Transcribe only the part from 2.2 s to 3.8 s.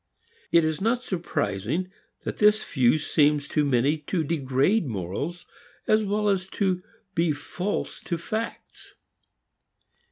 that this view seems to